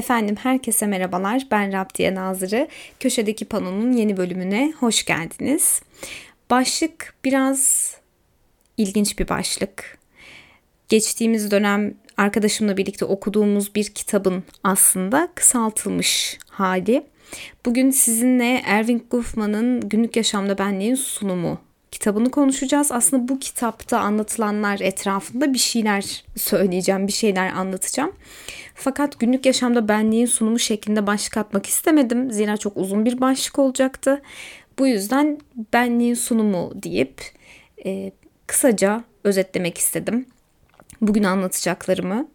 [0.00, 1.46] Efendim herkese merhabalar.
[1.50, 2.68] Ben Rabdiye Nazırı.
[3.00, 5.82] Köşedeki Pano'nun yeni bölümüne hoş geldiniz.
[6.50, 7.94] Başlık biraz
[8.76, 9.98] ilginç bir başlık.
[10.88, 17.06] Geçtiğimiz dönem arkadaşımla birlikte okuduğumuz bir kitabın aslında kısaltılmış hali.
[17.66, 21.58] Bugün sizinle Erving Goffman'ın Günlük Yaşamda Benliğin sunumu
[21.90, 22.92] kitabını konuşacağız.
[22.92, 28.12] Aslında bu kitapta anlatılanlar etrafında bir şeyler söyleyeceğim, bir şeyler anlatacağım.
[28.74, 32.30] Fakat günlük yaşamda benliğin sunumu şeklinde başlık atmak istemedim.
[32.30, 34.22] Zira çok uzun bir başlık olacaktı.
[34.78, 35.38] Bu yüzden
[35.72, 37.22] benliğin sunumu deyip
[37.86, 38.12] e,
[38.46, 40.26] kısaca özetlemek istedim.
[41.00, 42.28] Bugün anlatacaklarımı.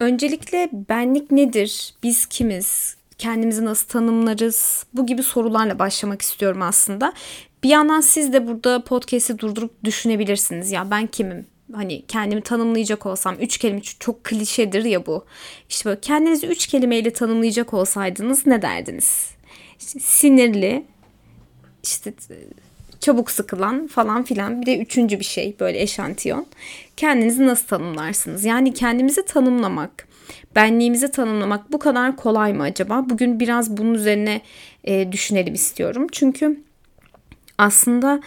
[0.00, 1.94] Öncelikle benlik nedir?
[2.02, 2.96] Biz kimiz?
[3.18, 4.86] Kendimizi nasıl tanımlarız?
[4.94, 7.12] Bu gibi sorularla başlamak istiyorum aslında.
[7.66, 10.72] Bir yandan siz de burada podcast'i durdurup düşünebilirsiniz.
[10.72, 11.46] Ya ben kimim?
[11.72, 15.24] Hani kendimi tanımlayacak olsam üç kelime çok klişedir ya bu.
[15.68, 19.30] İşte böyle kendinizi üç kelimeyle tanımlayacak olsaydınız ne derdiniz?
[19.78, 20.84] İşte sinirli,
[21.82, 22.14] işte
[23.00, 24.60] çabuk sıkılan falan filan.
[24.60, 26.46] Bir de üçüncü bir şey böyle eşantiyon.
[26.96, 28.44] Kendinizi nasıl tanımlarsınız?
[28.44, 30.08] Yani kendimizi tanımlamak,
[30.56, 33.10] benliğimizi tanımlamak bu kadar kolay mı acaba?
[33.10, 34.40] Bugün biraz bunun üzerine
[34.84, 36.06] e, düşünelim istiyorum.
[36.12, 36.65] Çünkü
[37.58, 38.20] aslında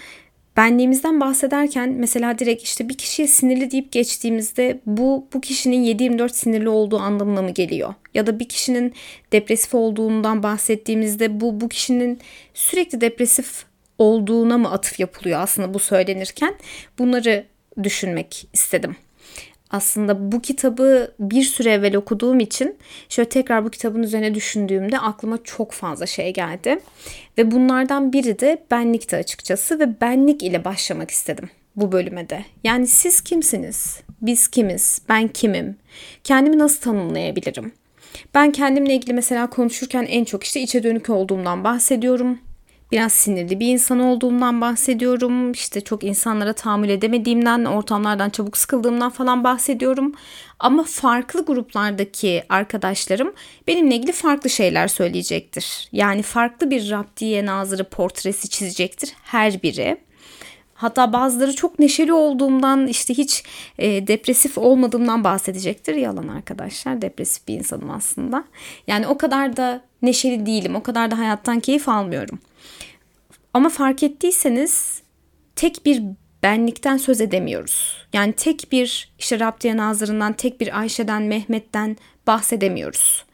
[0.57, 6.69] benliğimizden bahsederken mesela direkt işte bir kişiye sinirli deyip geçtiğimizde bu bu kişinin 7-24 sinirli
[6.69, 7.93] olduğu anlamına mı geliyor?
[8.13, 8.93] Ya da bir kişinin
[9.31, 12.19] depresif olduğundan bahsettiğimizde bu bu kişinin
[12.53, 13.65] sürekli depresif
[13.97, 16.55] olduğuna mı atıf yapılıyor aslında bu söylenirken?
[16.99, 17.45] Bunları
[17.83, 18.95] düşünmek istedim
[19.69, 22.77] aslında bu kitabı bir süre evvel okuduğum için
[23.09, 26.79] şöyle tekrar bu kitabın üzerine düşündüğümde aklıma çok fazla şey geldi.
[27.37, 32.45] Ve bunlardan biri de benlikti açıkçası ve benlik ile başlamak istedim bu bölüme de.
[32.63, 33.99] Yani siz kimsiniz?
[34.21, 35.01] Biz kimiz?
[35.09, 35.77] Ben kimim?
[36.23, 37.71] Kendimi nasıl tanımlayabilirim?
[38.35, 42.39] Ben kendimle ilgili mesela konuşurken en çok işte içe dönük olduğumdan bahsediyorum
[42.91, 45.51] biraz sinirli bir insan olduğumdan bahsediyorum.
[45.51, 50.13] İşte çok insanlara tahammül edemediğimden, ortamlardan çabuk sıkıldığımdan falan bahsediyorum.
[50.59, 53.33] Ama farklı gruplardaki arkadaşlarım
[53.67, 55.89] benimle ilgili farklı şeyler söyleyecektir.
[55.91, 60.08] Yani farklı bir Rabdiye Nazırı portresi çizecektir her biri.
[60.79, 63.43] Hatta bazıları çok neşeli olduğumdan işte hiç
[63.77, 65.95] e, depresif olmadığımdan bahsedecektir.
[65.95, 68.43] Yalan arkadaşlar depresif bir insanım aslında.
[68.87, 70.75] Yani o kadar da neşeli değilim.
[70.75, 72.39] O kadar da hayattan keyif almıyorum.
[73.53, 75.01] Ama fark ettiyseniz
[75.55, 76.03] tek bir
[76.43, 78.07] benlikten söz edemiyoruz.
[78.13, 81.97] Yani tek bir işte Rabdiye Nazırı'ndan, tek bir Ayşe'den, Mehmet'ten
[82.27, 83.25] bahsedemiyoruz.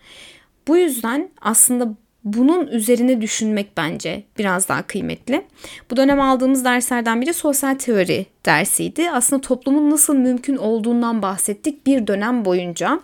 [0.68, 1.96] Bu yüzden aslında
[2.26, 5.46] bunun üzerine düşünmek bence biraz daha kıymetli.
[5.92, 9.12] Bu dönem aldığımız derslerden biri sosyal teori dersiydi.
[9.12, 13.00] Aslında toplumun nasıl mümkün olduğundan bahsettik bir dönem boyunca.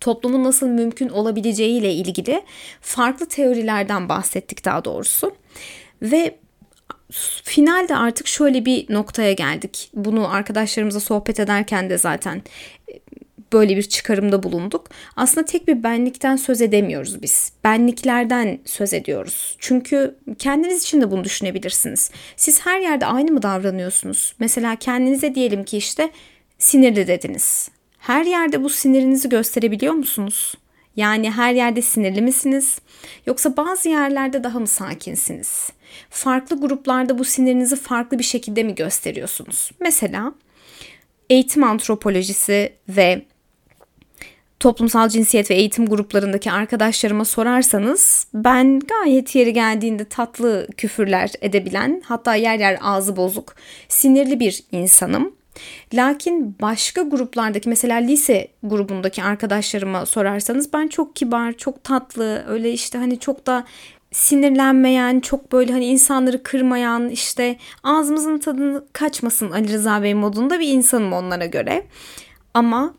[0.00, 2.42] Toplumun nasıl mümkün olabileceğiyle ilgili
[2.80, 5.36] farklı teorilerden bahsettik daha doğrusu.
[6.02, 6.38] Ve
[7.44, 9.90] finalde artık şöyle bir noktaya geldik.
[9.94, 12.42] Bunu arkadaşlarımıza sohbet ederken de zaten
[13.52, 14.88] böyle bir çıkarımda bulunduk.
[15.16, 17.52] Aslında tek bir benlikten söz edemiyoruz biz.
[17.64, 19.56] Benliklerden söz ediyoruz.
[19.58, 22.10] Çünkü kendiniz için de bunu düşünebilirsiniz.
[22.36, 24.34] Siz her yerde aynı mı davranıyorsunuz?
[24.38, 26.10] Mesela kendinize diyelim ki işte
[26.58, 27.70] sinirli dediniz.
[27.98, 30.54] Her yerde bu sinirinizi gösterebiliyor musunuz?
[30.96, 32.78] Yani her yerde sinirli misiniz?
[33.26, 35.70] Yoksa bazı yerlerde daha mı sakinsiniz?
[36.10, 39.70] Farklı gruplarda bu sinirinizi farklı bir şekilde mi gösteriyorsunuz?
[39.80, 40.34] Mesela
[41.30, 43.22] eğitim antropolojisi ve
[44.62, 52.34] toplumsal cinsiyet ve eğitim gruplarındaki arkadaşlarıma sorarsanız ben gayet yeri geldiğinde tatlı küfürler edebilen hatta
[52.34, 53.54] yer yer ağzı bozuk
[53.88, 55.32] sinirli bir insanım.
[55.94, 62.98] Lakin başka gruplardaki mesela lise grubundaki arkadaşlarıma sorarsanız ben çok kibar, çok tatlı, öyle işte
[62.98, 63.64] hani çok da
[64.12, 70.68] sinirlenmeyen, çok böyle hani insanları kırmayan, işte ağzımızın tadını kaçmasın Ali Rıza Bey modunda bir
[70.68, 71.86] insanım onlara göre.
[72.54, 72.94] Ama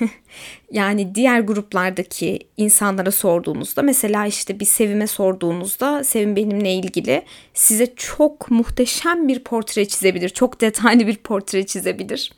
[0.70, 7.22] yani diğer gruplardaki insanlara sorduğunuzda mesela işte bir Sevim'e sorduğunuzda Sevim benimle ilgili
[7.54, 10.28] size çok muhteşem bir portre çizebilir.
[10.28, 12.32] Çok detaylı bir portre çizebilir.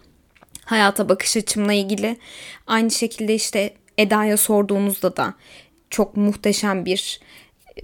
[0.64, 2.16] Hayata bakış açımla ilgili.
[2.66, 5.34] Aynı şekilde işte Eda'ya sorduğunuzda da
[5.90, 7.20] çok muhteşem bir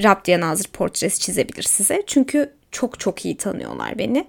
[0.03, 2.03] Rabdiye Nazır portresi çizebilir size.
[2.07, 4.27] Çünkü çok çok iyi tanıyorlar beni.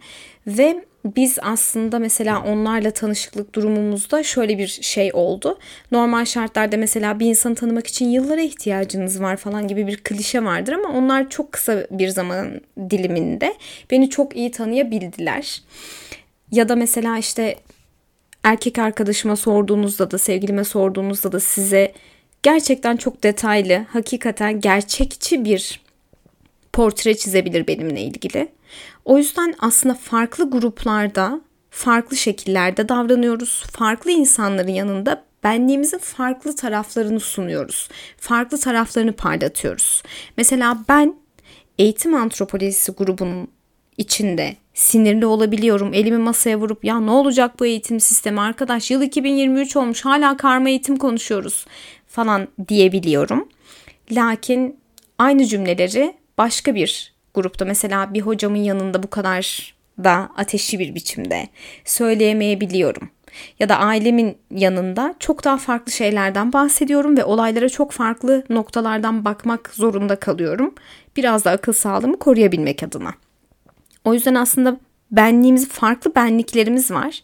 [0.48, 5.60] Ve biz aslında mesela onlarla tanışıklık durumumuzda şöyle bir şey oldu.
[5.92, 10.74] Normal şartlarda mesela bir insanı tanımak için yıllara ihtiyacınız var falan gibi bir klişe vardır
[10.74, 13.54] ama onlar çok kısa bir zaman diliminde
[13.92, 15.62] beni çok iyi tanıyabildiler.
[16.52, 17.56] Ya da mesela işte
[18.44, 21.94] erkek arkadaşıma sorduğunuzda da sevgilime sorduğunuzda da size
[22.44, 25.82] gerçekten çok detaylı, hakikaten gerçekçi bir
[26.74, 28.48] portre çizebilir benimle ilgili.
[29.06, 33.64] O yüzden aslında farklı gruplarda, farklı şekillerde davranıyoruz.
[33.72, 37.90] Farklı insanların yanında benliğimizin farklı taraflarını sunuyoruz.
[38.18, 40.04] Farklı taraflarını parlatıyoruz.
[40.38, 41.16] Mesela ben
[41.80, 43.48] eğitim antropolojisi grubunun
[43.98, 45.94] içinde sinirli olabiliyorum.
[45.94, 50.70] Elimi masaya vurup ya ne olacak bu eğitim sistemi arkadaş yıl 2023 olmuş hala karma
[50.70, 51.66] eğitim konuşuyoruz
[52.08, 53.50] falan diyebiliyorum.
[54.12, 54.80] Lakin
[55.18, 59.74] aynı cümleleri başka bir grupta mesela bir hocamın yanında bu kadar
[60.04, 61.48] da ateşli bir biçimde
[61.86, 63.10] söyleyemeyebiliyorum.
[63.60, 69.70] Ya da ailemin yanında çok daha farklı şeylerden bahsediyorum ve olaylara çok farklı noktalardan bakmak
[69.74, 70.76] zorunda kalıyorum.
[71.18, 73.14] Biraz da akıl sağlığımı koruyabilmek adına.
[74.06, 74.80] O yüzden aslında
[75.12, 77.24] benliğimiz farklı benliklerimiz var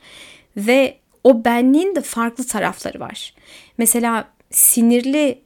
[0.57, 3.33] ve o benliğin de farklı tarafları var.
[3.77, 5.41] Mesela sinirli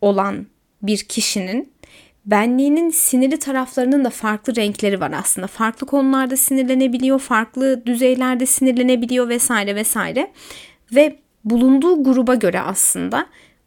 [0.00, 0.46] olan
[0.82, 1.72] bir kişinin
[2.30, 5.46] benliğinin sinirli taraflarının da farklı renkleri var aslında.
[5.46, 10.30] Farklı konularda sinirlenebiliyor, farklı düzeylerde sinirlenebiliyor vesaire vesaire.
[10.94, 13.26] Ve bulunduğu gruba göre aslında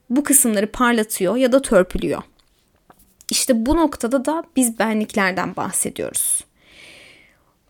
[0.10, 2.22] bu kısımları parlatıyor ya da törpülüyor.
[3.32, 6.44] İşte bu noktada da biz benliklerden bahsediyoruz.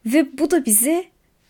[0.05, 1.05] Ve bu da bizi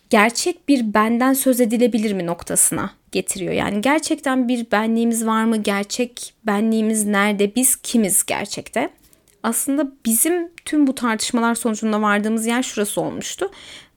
[0.09, 3.53] gerçek bir benden söz edilebilir mi noktasına getiriyor.
[3.53, 5.57] Yani gerçekten bir benliğimiz var mı?
[5.57, 7.55] Gerçek benliğimiz nerede?
[7.55, 8.89] Biz kimiz gerçekte?
[9.43, 13.51] Aslında bizim tüm bu tartışmalar sonucunda vardığımız yer şurası olmuştu.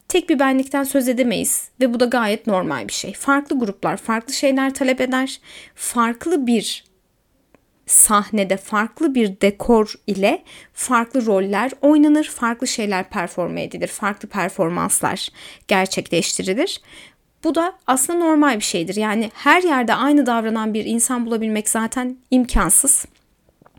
[0.08, 3.12] Tek bir benlikten söz edemeyiz ve bu da gayet normal bir şey.
[3.12, 5.40] Farklı gruplar farklı şeyler talep eder.
[5.74, 6.84] Farklı bir
[7.86, 10.42] sahnede farklı bir dekor ile
[10.72, 15.28] farklı roller oynanır, farklı şeyler performe edilir, farklı performanslar
[15.68, 16.80] gerçekleştirilir.
[17.44, 18.96] Bu da aslında normal bir şeydir.
[18.96, 23.06] Yani her yerde aynı davranan bir insan bulabilmek zaten imkansız.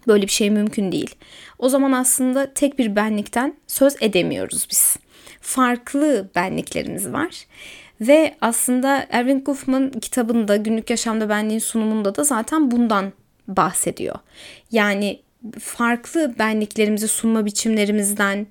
[0.08, 1.16] Böyle bir şey mümkün değil.
[1.60, 4.98] O zaman aslında tek bir benlikten söz edemiyoruz biz.
[5.42, 7.46] Farklı benliklerimiz var.
[8.02, 13.14] Ve aslında Erwin Goffman kitabında günlük yaşamda benliğin sunumunda da zaten bundan
[13.48, 14.16] bahsediyor.
[14.72, 15.22] Yani
[15.60, 18.48] farklı benliklerimizi sunma biçimlerimizden,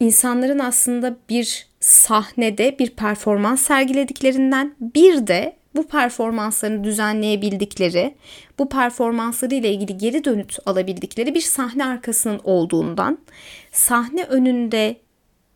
[0.00, 8.14] insanların aslında bir sahnede bir performans sergilediklerinden bir de bu performanslarını düzenleyebildikleri,
[8.58, 13.18] bu performansları ile ilgili geri dönüt alabildikleri bir sahne arkasının olduğundan,
[13.72, 14.96] sahne önünde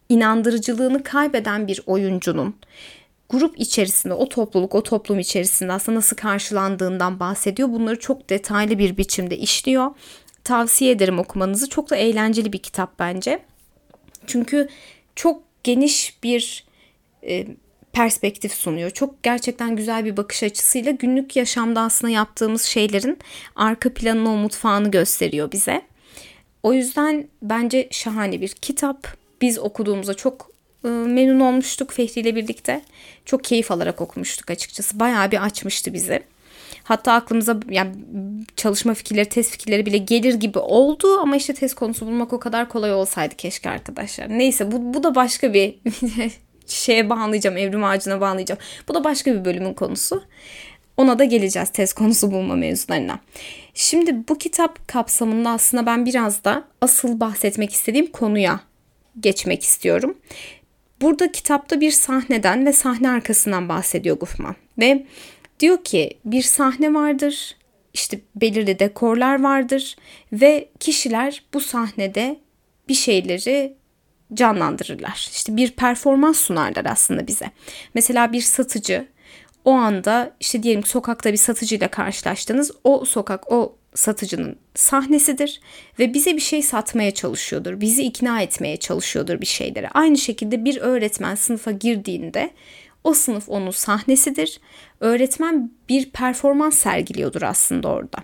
[0.09, 2.57] inandırıcılığını kaybeden bir oyuncunun
[3.29, 7.69] grup içerisinde, o topluluk, o toplum içerisinde aslında nasıl karşılandığından bahsediyor.
[7.69, 9.91] Bunları çok detaylı bir biçimde işliyor.
[10.45, 11.69] Tavsiye ederim okumanızı.
[11.69, 13.43] Çok da eğlenceli bir kitap bence.
[14.27, 14.69] Çünkü
[15.17, 16.65] çok geniş bir
[17.23, 17.47] e,
[17.95, 18.91] perspektif sunuyor.
[18.91, 23.19] Çok gerçekten güzel bir bakış açısıyla günlük yaşamda aslında yaptığımız şeylerin
[23.57, 25.83] arka planını o mutfağını gösteriyor bize.
[26.63, 29.09] O yüzden bence şahane bir kitap.
[29.41, 30.51] Biz okuduğumuzda çok
[30.85, 32.83] e, memnun olmuştuk Fehri ile birlikte.
[33.25, 35.01] Çok keyif alarak okumuştuk açıkçası.
[35.01, 36.23] Bayağı bir açmıştı bizi.
[36.85, 37.95] Hatta aklımıza yani
[38.57, 42.69] çalışma fikirleri, test fikirleri bile gelir gibi oldu ama işte test konusu bulmak o kadar
[42.69, 44.29] kolay olsaydı keşke arkadaşlar.
[44.29, 45.75] Neyse bu, bu da başka bir
[46.67, 48.61] şeye bağlayacağım, evrim ağacına bağlayacağım.
[48.89, 50.25] Bu da başka bir bölümün konusu.
[50.97, 53.21] Ona da geleceğiz test konusu bulma mevzularına.
[53.75, 58.61] Şimdi bu kitap kapsamında aslında ben biraz da asıl bahsetmek istediğim konuya
[59.21, 60.19] geçmek istiyorum.
[61.01, 64.55] Burada kitapta bir sahneden ve sahne arkasından bahsediyor Gufman.
[64.79, 65.07] Ve
[65.61, 67.57] diyor ki bir sahne vardır,
[67.95, 69.97] işte belirli dekorlar vardır
[70.33, 72.37] ve kişiler bu sahnede
[72.89, 73.75] bir şeyleri
[74.35, 75.29] canlandırırlar.
[75.33, 77.51] İşte bir performans sunarlar aslında bize.
[77.95, 79.07] Mesela bir satıcı
[79.65, 82.73] o anda işte diyelim ki sokakta bir satıcıyla karşılaştınız.
[82.85, 85.61] O sokak o satıcının sahnesidir
[85.99, 87.81] ve bize bir şey satmaya çalışıyordur.
[87.81, 89.89] Bizi ikna etmeye çalışıyordur bir şeylere.
[89.89, 92.51] Aynı şekilde bir öğretmen sınıfa girdiğinde
[93.05, 94.61] o sınıf onun sahnesidir.
[95.01, 98.19] Öğretmen bir performans sergiliyordur aslında orada.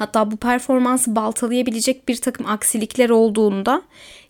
[0.00, 3.82] Hatta bu performansı baltalayabilecek bir takım aksilikler olduğunda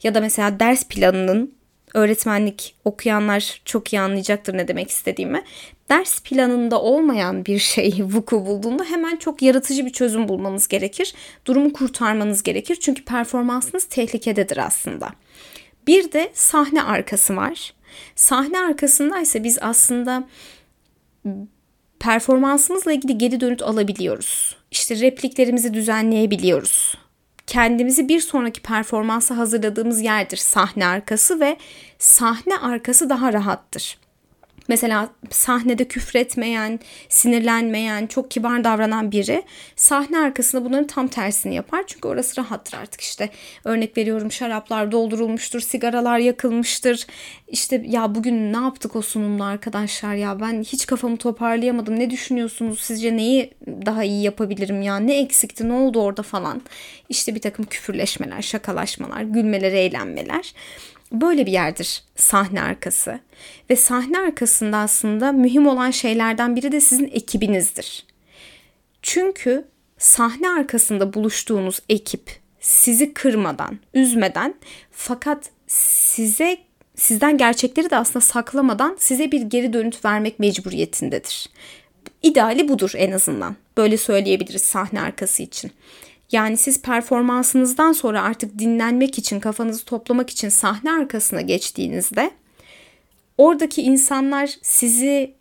[0.03, 1.55] ya da mesela ders planının
[1.95, 5.43] öğretmenlik okuyanlar çok iyi anlayacaktır ne demek istediğimi.
[5.91, 11.15] Ders planında olmayan bir şey vuku bulduğunda hemen çok yaratıcı bir çözüm bulmanız gerekir.
[11.47, 12.77] Durumu kurtarmanız gerekir.
[12.77, 15.11] Çünkü performansınız tehlikededir aslında.
[15.87, 17.75] Bir de sahne arkası var.
[18.15, 20.25] Sahne arkasında ise biz aslında
[22.01, 24.57] performansımızla ilgili geri dönüt alabiliyoruz.
[24.71, 26.95] İşte repliklerimizi düzenleyebiliyoruz
[27.51, 31.57] kendimizi bir sonraki performansa hazırladığımız yerdir sahne arkası ve
[31.99, 33.99] sahne arkası daha rahattır.
[34.71, 39.43] Mesela sahnede küfretmeyen, sinirlenmeyen, çok kibar davranan biri
[39.77, 41.85] sahne arkasında bunların tam tersini yapar.
[41.87, 43.31] Çünkü orası rahattır artık işte.
[43.65, 47.07] Örnek veriyorum şaraplar doldurulmuştur, sigaralar yakılmıştır.
[47.49, 51.99] İşte ya bugün ne yaptık o sunumla arkadaşlar ya ben hiç kafamı toparlayamadım.
[51.99, 52.81] Ne düşünüyorsunuz?
[52.81, 53.51] Sizce neyi
[53.87, 54.97] daha iyi yapabilirim ya?
[54.97, 55.69] Ne eksikti?
[55.69, 56.63] Ne oldu orada falan?
[57.09, 60.55] İşte bir takım küfürleşmeler, şakalaşmalar, gülmeler, eğlenmeler.
[61.13, 63.21] Böyle bir yerdir sahne arkası.
[63.71, 68.07] Ve sahne arkasında aslında mühim olan şeylerden biri de sizin ekibinizdir.
[69.03, 69.65] Çünkü
[69.99, 74.55] sahne arkasında buluştuğunuz ekip sizi kırmadan, üzmeden
[74.91, 76.59] fakat size
[76.97, 81.51] sizden gerçekleri de aslında saklamadan size bir geri dönüt vermek mecburiyetindedir.
[82.23, 83.57] İdeali budur en azından.
[83.77, 85.73] Böyle söyleyebiliriz sahne arkası için.
[86.33, 92.31] Yani siz performansınızdan sonra artık dinlenmek için, kafanızı toplamak için sahne arkasına geçtiğinizde
[93.39, 95.35] oradaki insanlar sizi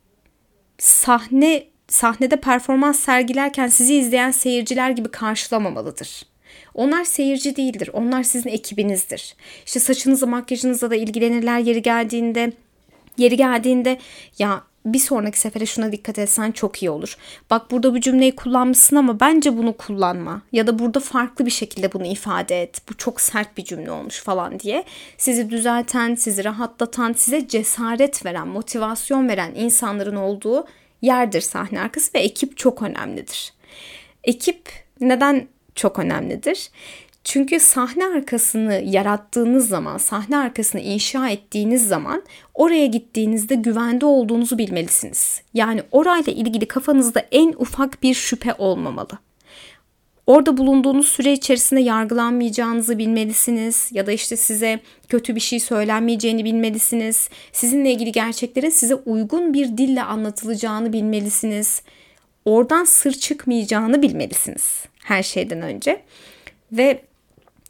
[0.77, 6.25] sahne sahnede performans sergilerken sizi izleyen seyirciler gibi karşılamamalıdır.
[6.73, 7.89] Onlar seyirci değildir.
[7.93, 9.35] Onlar sizin ekibinizdir.
[9.65, 12.53] İşte saçınızla makyajınızla da ilgilenirler yeri geldiğinde.
[13.17, 13.99] Yeri geldiğinde
[14.39, 17.17] ya bir sonraki sefere şuna dikkat etsen çok iyi olur.
[17.49, 20.41] Bak burada bu cümleyi kullanmışsın ama bence bunu kullanma.
[20.51, 22.81] Ya da burada farklı bir şekilde bunu ifade et.
[22.89, 24.83] Bu çok sert bir cümle olmuş falan diye.
[25.17, 30.65] Sizi düzelten, sizi rahatlatan, size cesaret veren, motivasyon veren insanların olduğu
[31.01, 33.53] yerdir sahne arkası ve ekip çok önemlidir.
[34.23, 34.69] Ekip
[34.99, 36.69] neden çok önemlidir?
[37.29, 45.41] Çünkü sahne arkasını yarattığınız zaman, sahne arkasını inşa ettiğiniz zaman oraya gittiğinizde güvende olduğunuzu bilmelisiniz.
[45.53, 49.19] Yani orayla ilgili kafanızda en ufak bir şüphe olmamalı.
[50.27, 57.29] Orada bulunduğunuz süre içerisinde yargılanmayacağınızı bilmelisiniz ya da işte size kötü bir şey söylenmeyeceğini bilmelisiniz.
[57.51, 61.81] Sizinle ilgili gerçeklerin size uygun bir dille anlatılacağını bilmelisiniz.
[62.45, 66.01] Oradan sır çıkmayacağını bilmelisiniz her şeyden önce.
[66.71, 67.08] Ve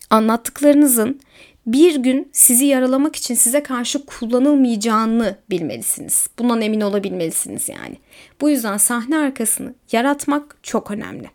[0.09, 1.19] anlattıklarınızın
[1.65, 6.29] bir gün sizi yaralamak için size karşı kullanılmayacağını bilmelisiniz.
[6.39, 7.97] Bundan emin olabilmelisiniz yani.
[8.41, 11.29] Bu yüzden sahne arkasını yaratmak çok önemli.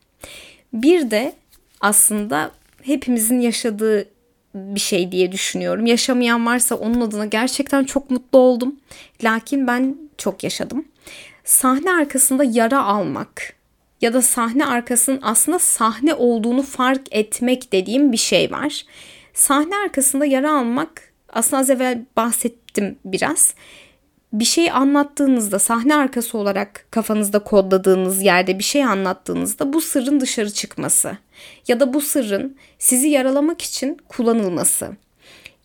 [0.72, 1.32] Bir de
[1.80, 2.50] aslında
[2.82, 4.08] hepimizin yaşadığı
[4.54, 5.86] bir şey diye düşünüyorum.
[5.86, 8.76] Yaşamayan varsa onun adına gerçekten çok mutlu oldum.
[9.24, 10.84] Lakin ben çok yaşadım.
[11.44, 13.54] Sahne arkasında yara almak
[14.04, 18.84] ya da sahne arkasının aslında sahne olduğunu fark etmek dediğim bir şey var.
[19.34, 23.54] Sahne arkasında yara almak aslında az evvel bahsettim biraz.
[24.32, 30.50] Bir şey anlattığınızda sahne arkası olarak kafanızda kodladığınız yerde bir şey anlattığınızda bu sırrın dışarı
[30.50, 31.18] çıkması
[31.68, 34.96] ya da bu sırrın sizi yaralamak için kullanılması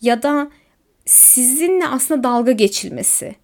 [0.02, 0.52] ya da
[1.06, 3.36] sizinle aslında dalga geçilmesi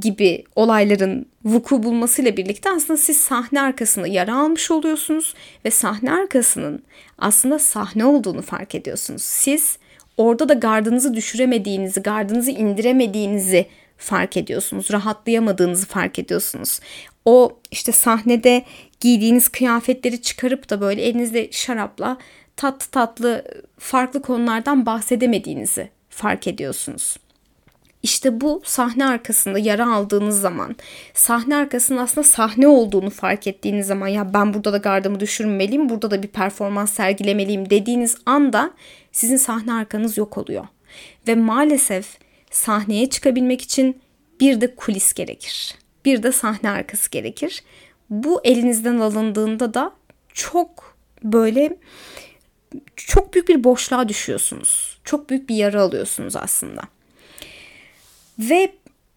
[0.00, 6.82] gibi olayların vuku bulmasıyla birlikte aslında siz sahne arkasında yara almış oluyorsunuz ve sahne arkasının
[7.18, 9.22] aslında sahne olduğunu fark ediyorsunuz.
[9.22, 9.78] Siz
[10.16, 13.66] orada da gardınızı düşüremediğinizi, gardınızı indiremediğinizi
[13.96, 14.92] fark ediyorsunuz.
[14.92, 16.80] Rahatlayamadığınızı fark ediyorsunuz.
[17.24, 18.64] O işte sahnede
[19.00, 22.18] giydiğiniz kıyafetleri çıkarıp da böyle elinizde şarapla
[22.56, 23.44] tatlı tatlı
[23.78, 27.16] farklı konulardan bahsedemediğinizi fark ediyorsunuz.
[28.06, 30.76] İşte bu sahne arkasında yara aldığınız zaman,
[31.14, 36.10] sahne arkasında aslında sahne olduğunu fark ettiğiniz zaman ya ben burada da gardımı düşürmeliyim, burada
[36.10, 38.70] da bir performans sergilemeliyim dediğiniz anda
[39.12, 40.66] sizin sahne arkanız yok oluyor.
[41.28, 42.18] Ve maalesef
[42.50, 44.00] sahneye çıkabilmek için
[44.40, 45.74] bir de kulis gerekir.
[46.04, 47.62] Bir de sahne arkası gerekir.
[48.10, 49.92] Bu elinizden alındığında da
[50.34, 51.76] çok böyle
[52.96, 54.98] çok büyük bir boşluğa düşüyorsunuz.
[55.04, 56.95] Çok büyük bir yara alıyorsunuz aslında.
[58.38, 58.72] Ve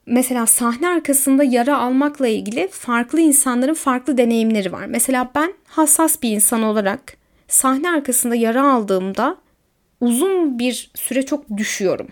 [0.05, 4.85] mesela sahne arkasında yara almakla ilgili farklı insanların farklı deneyimleri var.
[4.85, 9.37] Mesela ben hassas bir insan olarak sahne arkasında yara aldığımda
[10.01, 12.07] uzun bir süre çok düşüyorum.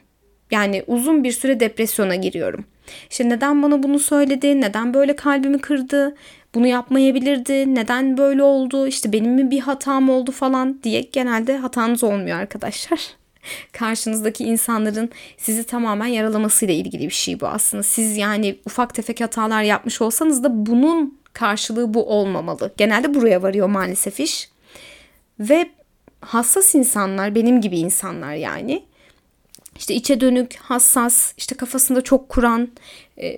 [0.52, 2.66] Yani uzun bir süre depresyona giriyorum.
[3.10, 4.62] İşte neden bana bunu söyledi?
[4.62, 6.16] Neden böyle kalbimi kırdı?
[6.56, 7.76] Bunu yapmayabilirdi.
[7.76, 8.88] Neden böyle oldu?
[8.88, 13.17] İşte benim mi bir hatam oldu falan diye genelde hatanız olmuyor arkadaşlar
[13.72, 17.84] karşınızdaki insanların sizi tamamen yaralamasıyla ilgili bir şey bu aslında.
[17.84, 22.74] Siz yani ufak tefek hatalar yapmış olsanız da bunun karşılığı bu olmamalı.
[22.78, 24.50] Genelde buraya varıyor maalesef iş.
[25.40, 25.70] Ve
[26.22, 28.84] hassas insanlar, benim gibi insanlar yani.
[29.76, 32.70] işte içe dönük, hassas, işte kafasında çok kuran,
[33.22, 33.38] e,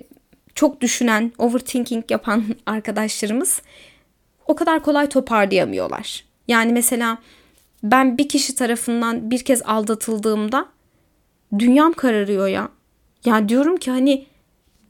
[0.54, 3.62] çok düşünen, overthinking yapan arkadaşlarımız
[4.46, 6.24] o kadar kolay toparlayamıyorlar.
[6.48, 7.18] Yani mesela
[7.82, 10.68] ben bir kişi tarafından bir kez aldatıldığımda
[11.58, 12.68] dünyam kararıyor ya.
[13.24, 14.26] Yani diyorum ki hani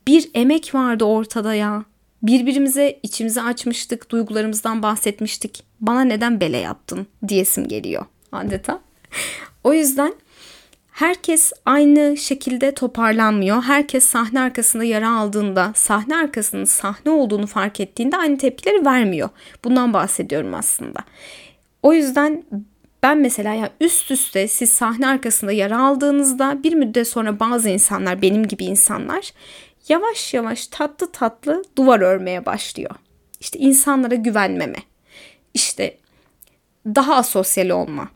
[0.06, 1.84] Bir emek vardı ortada ya.
[2.22, 5.64] Birbirimize içimizi açmıştık, duygularımızdan bahsetmiştik.
[5.80, 8.80] Bana neden bele yaptın diyesim geliyor adeta.
[9.64, 10.14] O yüzden
[10.90, 13.62] herkes aynı şekilde toparlanmıyor.
[13.62, 19.28] Herkes sahne arkasında yara aldığında, sahne arkasının sahne olduğunu fark ettiğinde aynı tepkileri vermiyor.
[19.64, 21.00] Bundan bahsediyorum aslında.
[21.82, 22.44] O yüzden
[23.02, 28.22] ben mesela ya üst üste siz sahne arkasında yara aldığınızda bir müddet sonra bazı insanlar
[28.22, 29.32] benim gibi insanlar
[29.88, 32.94] yavaş yavaş tatlı tatlı duvar örmeye başlıyor.
[33.40, 34.78] İşte insanlara güvenmeme.
[35.54, 35.96] İşte
[36.86, 38.08] daha asosyal olma.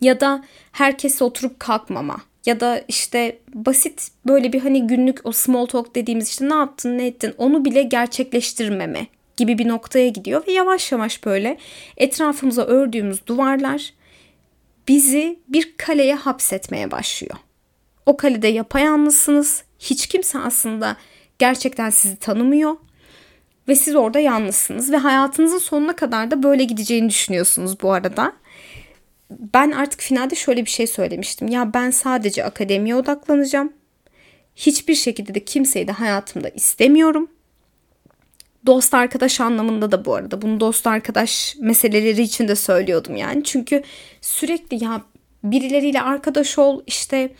[0.00, 2.16] Ya da herkese oturup kalkmama.
[2.46, 6.98] Ya da işte basit böyle bir hani günlük o small talk dediğimiz işte ne yaptın
[6.98, 9.06] ne ettin onu bile gerçekleştirmeme
[9.36, 11.58] gibi bir noktaya gidiyor ve yavaş yavaş böyle
[11.96, 13.92] etrafımıza ördüğümüz duvarlar
[14.88, 17.36] bizi bir kaleye hapsetmeye başlıyor.
[18.06, 19.62] O kalede yapayalnızsınız.
[19.78, 20.96] Hiç kimse aslında
[21.38, 22.76] gerçekten sizi tanımıyor
[23.68, 28.32] ve siz orada yalnızsınız ve hayatınızın sonuna kadar da böyle gideceğini düşünüyorsunuz bu arada.
[29.30, 31.48] Ben artık finalde şöyle bir şey söylemiştim.
[31.48, 33.72] Ya ben sadece akademiye odaklanacağım.
[34.56, 37.30] Hiçbir şekilde de kimseyi de hayatımda istemiyorum.
[38.66, 40.42] Dost arkadaş anlamında da bu arada.
[40.42, 43.44] Bunu dost arkadaş meseleleri için de söylüyordum yani.
[43.44, 43.82] Çünkü
[44.20, 45.02] sürekli ya
[45.44, 47.32] birileriyle arkadaş ol işte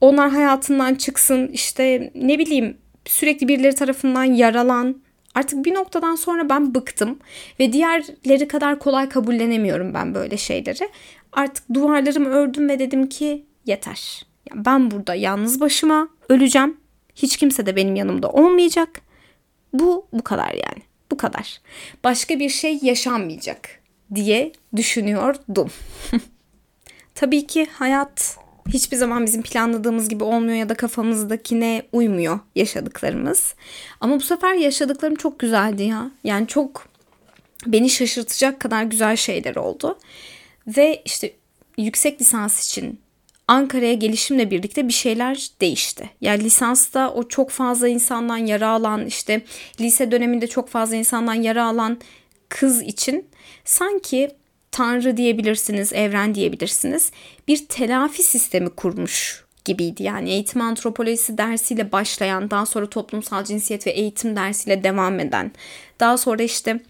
[0.00, 5.02] onlar hayatından çıksın işte ne bileyim sürekli birileri tarafından yaralan
[5.34, 7.18] artık bir noktadan sonra ben bıktım
[7.60, 10.88] ve diğerleri kadar kolay kabullenemiyorum ben böyle şeyleri.
[11.32, 14.26] Artık duvarlarımı ördüm ve dedim ki yeter.
[14.54, 16.76] Ben burada yalnız başıma öleceğim.
[17.14, 19.00] Hiç kimse de benim yanımda olmayacak.
[19.74, 20.82] Bu bu kadar yani.
[21.10, 21.60] Bu kadar.
[22.04, 23.68] Başka bir şey yaşanmayacak
[24.14, 25.70] diye düşünüyordum.
[27.14, 28.36] Tabii ki hayat
[28.68, 33.54] hiçbir zaman bizim planladığımız gibi olmuyor ya da kafamızdakine uymuyor yaşadıklarımız.
[34.00, 36.10] Ama bu sefer yaşadıklarım çok güzeldi ya.
[36.24, 36.88] Yani çok
[37.66, 39.98] beni şaşırtacak kadar güzel şeyler oldu.
[40.66, 41.32] Ve işte
[41.78, 43.00] yüksek lisans için
[43.48, 46.10] Ankara'ya gelişimle birlikte bir şeyler değişti.
[46.20, 49.42] Yani lisansta o çok fazla insandan yara alan işte
[49.80, 51.98] lise döneminde çok fazla insandan yara alan
[52.48, 53.26] kız için
[53.64, 54.30] sanki
[54.70, 57.10] Tanrı diyebilirsiniz, evren diyebilirsiniz.
[57.48, 60.02] Bir telafi sistemi kurmuş gibiydi.
[60.02, 65.52] Yani eğitim antropolojisi dersiyle başlayan, daha sonra toplumsal cinsiyet ve eğitim dersiyle devam eden,
[66.00, 66.80] daha sonra işte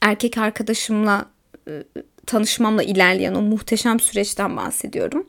[0.00, 1.26] erkek arkadaşımla
[1.68, 1.84] ıı,
[2.30, 5.26] tanışmamla ilerleyen o muhteşem süreçten bahsediyorum.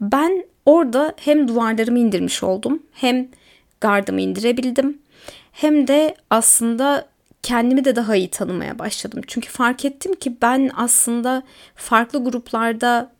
[0.00, 3.28] Ben orada hem duvarlarımı indirmiş oldum, hem
[3.80, 4.98] gardımı indirebildim,
[5.52, 7.08] hem de aslında
[7.42, 9.22] kendimi de daha iyi tanımaya başladım.
[9.26, 11.42] Çünkü fark ettim ki ben aslında
[11.74, 13.12] farklı gruplarda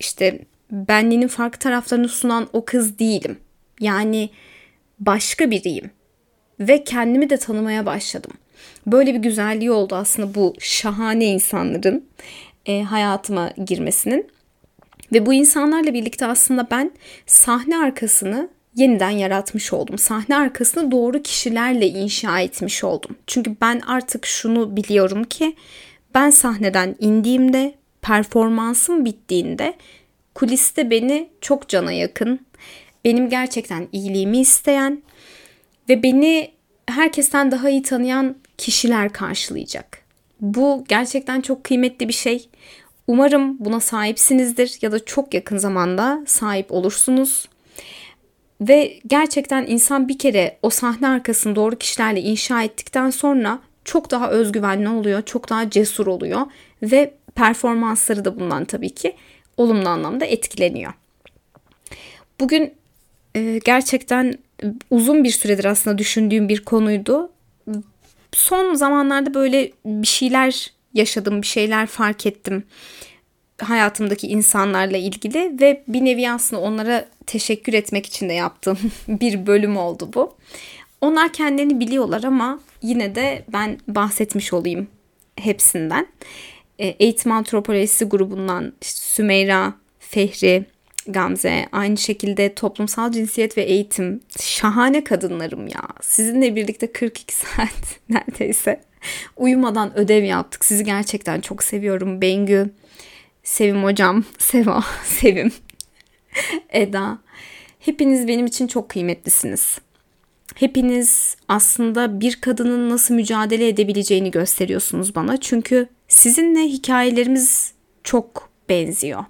[0.00, 3.38] işte benliğinin farklı taraflarını sunan o kız değilim.
[3.80, 4.30] Yani
[5.00, 5.90] başka biriyim
[6.60, 8.32] ve kendimi de tanımaya başladım.
[8.86, 12.04] Böyle bir güzelliği oldu aslında bu şahane insanların
[12.66, 14.26] e, hayatıma girmesinin.
[15.12, 16.90] Ve bu insanlarla birlikte aslında ben
[17.26, 19.98] sahne arkasını yeniden yaratmış oldum.
[19.98, 23.16] Sahne arkasını doğru kişilerle inşa etmiş oldum.
[23.26, 25.56] Çünkü ben artık şunu biliyorum ki
[26.14, 29.74] ben sahneden indiğimde, performansım bittiğinde
[30.34, 32.40] kuliste beni çok cana yakın,
[33.04, 35.02] benim gerçekten iyiliğimi isteyen
[35.88, 36.50] ve beni
[36.86, 39.98] herkesten daha iyi tanıyan kişiler karşılayacak.
[40.40, 42.48] Bu gerçekten çok kıymetli bir şey.
[43.06, 47.48] Umarım buna sahipsinizdir ya da çok yakın zamanda sahip olursunuz.
[48.60, 54.30] Ve gerçekten insan bir kere o sahne arkasını doğru kişilerle inşa ettikten sonra çok daha
[54.30, 56.40] özgüvenli oluyor, çok daha cesur oluyor
[56.82, 59.16] ve performansları da bundan tabii ki
[59.56, 60.92] olumlu anlamda etkileniyor.
[62.40, 62.74] Bugün
[63.34, 64.38] e, gerçekten
[64.90, 67.30] uzun bir süredir aslında düşündüğüm bir konuydu.
[68.34, 72.64] Son zamanlarda böyle bir şeyler yaşadım, bir şeyler fark ettim
[73.62, 79.76] hayatımdaki insanlarla ilgili ve bir nevi aslında onlara teşekkür etmek için de yaptığım bir bölüm
[79.76, 80.36] oldu bu.
[81.00, 84.88] Onlar kendilerini biliyorlar ama yine de ben bahsetmiş olayım
[85.36, 86.06] hepsinden.
[86.78, 90.64] E, eğitim Antropolojisi grubundan işte Sümeyra, Fehri,
[91.06, 94.20] Gamze, aynı şekilde toplumsal cinsiyet ve eğitim.
[94.40, 95.82] Şahane kadınlarım ya.
[96.02, 98.80] Sizinle birlikte 42 saat neredeyse
[99.36, 100.64] uyumadan ödev yaptık.
[100.64, 102.20] Sizi gerçekten çok seviyorum.
[102.20, 102.70] Bengü,
[103.42, 105.52] Sevim hocam, Seva, Sevim,
[106.68, 107.18] Eda.
[107.80, 109.78] Hepiniz benim için çok kıymetlisiniz.
[110.54, 115.36] Hepiniz aslında bir kadının nasıl mücadele edebileceğini gösteriyorsunuz bana.
[115.36, 117.72] Çünkü sizinle hikayelerimiz
[118.04, 119.24] çok benziyor.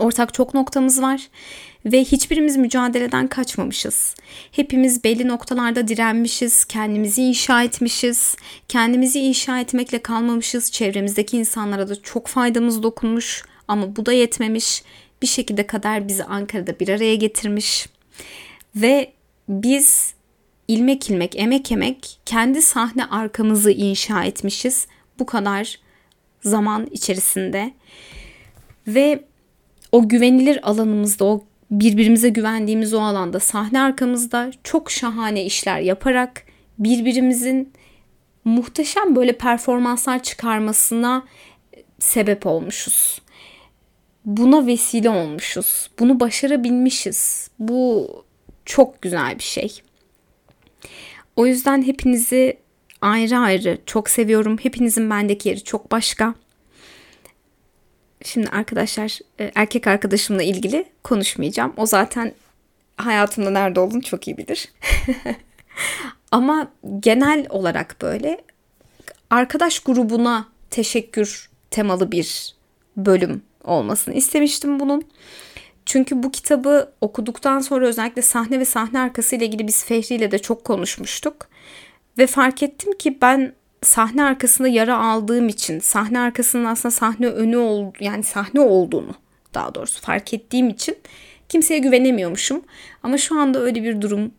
[0.00, 1.28] Ortak çok noktamız var
[1.84, 4.14] ve hiçbirimiz mücadeleden kaçmamışız.
[4.52, 8.36] Hepimiz belli noktalarda direnmişiz, kendimizi inşa etmişiz.
[8.68, 10.72] Kendimizi inşa etmekle kalmamışız.
[10.72, 14.82] Çevremizdeki insanlara da çok faydamız dokunmuş ama bu da yetmemiş.
[15.22, 17.86] Bir şekilde kader bizi Ankara'da bir araya getirmiş.
[18.76, 19.12] Ve
[19.48, 20.14] biz
[20.68, 24.86] ilmek ilmek, emek emek kendi sahne arkamızı inşa etmişiz.
[25.18, 25.78] Bu kadar
[26.42, 27.72] zaman içerisinde.
[28.86, 29.24] Ve
[29.92, 36.42] o güvenilir alanımızda, o birbirimize güvendiğimiz o alanda sahne arkamızda çok şahane işler yaparak
[36.78, 37.72] birbirimizin
[38.44, 41.24] muhteşem böyle performanslar çıkarmasına
[41.98, 43.22] sebep olmuşuz.
[44.24, 45.90] Buna vesile olmuşuz.
[45.98, 47.50] Bunu başarabilmişiz.
[47.58, 48.08] Bu
[48.64, 49.82] çok güzel bir şey.
[51.36, 52.58] O yüzden hepinizi
[53.00, 54.56] ayrı ayrı çok seviyorum.
[54.62, 56.34] Hepinizin bendeki yeri çok başka.
[58.24, 61.72] Şimdi arkadaşlar e, erkek arkadaşımla ilgili konuşmayacağım.
[61.76, 62.32] O zaten
[62.96, 64.72] hayatımda nerede olduğunu çok iyi bilir.
[66.30, 66.68] Ama
[67.00, 68.40] genel olarak böyle
[69.30, 72.54] arkadaş grubuna teşekkür temalı bir
[72.96, 75.04] bölüm olmasını istemiştim bunun.
[75.86, 80.30] Çünkü bu kitabı okuduktan sonra özellikle sahne ve sahne arkası ile ilgili biz Fehri ile
[80.30, 81.48] de çok konuşmuştuk.
[82.18, 83.52] Ve fark ettim ki ben
[83.82, 89.14] sahne arkasında yara aldığım için sahne arkasının aslında sahne önü ol, yani sahne olduğunu
[89.54, 90.96] daha doğrusu fark ettiğim için
[91.48, 92.62] kimseye güvenemiyormuşum.
[93.02, 94.32] Ama şu anda öyle bir durum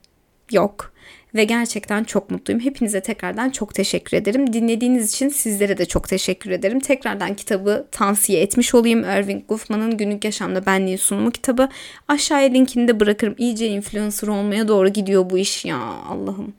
[0.52, 0.94] yok
[1.36, 2.62] ve gerçekten çok mutluyum.
[2.62, 4.54] Hepinize tekrardan çok teşekkür ederim.
[4.54, 6.80] Dinlediğiniz için sizlere de çok teşekkür ederim.
[6.80, 9.04] Tekrardan kitabı tavsiye etmiş olayım.
[9.04, 11.70] Irving Goffman'ın Günlük Yaşamda Benliği sunumu kitabı.
[12.08, 13.36] Aşağıya linkini de bırakırım.
[13.38, 15.78] İyice influencer olmaya doğru gidiyor bu iş ya
[16.10, 16.54] Allah'ım.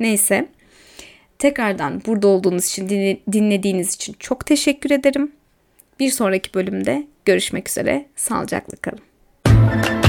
[0.00, 0.48] Neyse.
[1.38, 2.88] Tekrardan burada olduğunuz için,
[3.32, 5.32] dinlediğiniz için çok teşekkür ederim.
[6.00, 8.06] Bir sonraki bölümde görüşmek üzere.
[8.16, 10.03] Sağlıcakla kalın.